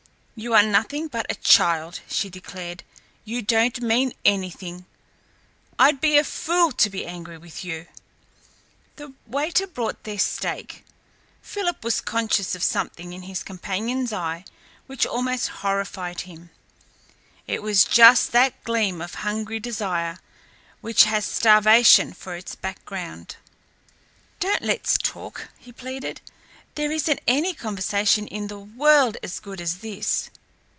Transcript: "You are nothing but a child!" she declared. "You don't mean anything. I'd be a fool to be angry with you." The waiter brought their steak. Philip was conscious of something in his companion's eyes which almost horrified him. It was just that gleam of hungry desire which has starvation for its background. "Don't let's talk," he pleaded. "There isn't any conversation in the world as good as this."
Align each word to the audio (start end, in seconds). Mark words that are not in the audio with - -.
"You 0.33 0.55
are 0.55 0.63
nothing 0.63 1.07
but 1.07 1.27
a 1.29 1.35
child!" 1.35 1.99
she 2.09 2.27
declared. 2.27 2.81
"You 3.23 3.43
don't 3.43 3.79
mean 3.79 4.13
anything. 4.25 4.87
I'd 5.77 6.01
be 6.01 6.17
a 6.17 6.23
fool 6.23 6.71
to 6.71 6.89
be 6.89 7.05
angry 7.05 7.37
with 7.37 7.63
you." 7.63 7.85
The 8.95 9.13
waiter 9.27 9.67
brought 9.67 10.03
their 10.03 10.17
steak. 10.17 10.83
Philip 11.43 11.83
was 11.83 12.01
conscious 12.01 12.55
of 12.55 12.63
something 12.63 13.13
in 13.13 13.21
his 13.23 13.43
companion's 13.43 14.11
eyes 14.11 14.45
which 14.87 15.05
almost 15.05 15.49
horrified 15.61 16.21
him. 16.21 16.49
It 17.45 17.61
was 17.61 17.83
just 17.85 18.31
that 18.31 18.63
gleam 18.63 18.99
of 18.99 19.13
hungry 19.21 19.59
desire 19.59 20.21
which 20.79 21.03
has 21.03 21.23
starvation 21.23 22.13
for 22.13 22.35
its 22.35 22.55
background. 22.55 23.35
"Don't 24.39 24.63
let's 24.63 24.97
talk," 24.97 25.49
he 25.59 25.71
pleaded. 25.71 26.19
"There 26.75 26.89
isn't 26.89 27.19
any 27.27 27.53
conversation 27.53 28.27
in 28.27 28.47
the 28.47 28.57
world 28.57 29.17
as 29.21 29.41
good 29.41 29.59
as 29.59 29.79
this." 29.79 30.29